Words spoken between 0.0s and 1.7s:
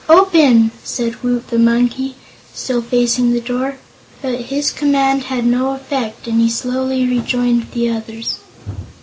"Open!" said Woot the